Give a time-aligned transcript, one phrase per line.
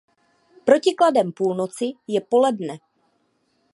[0.65, 2.77] Protikladem půlnoci je poledne.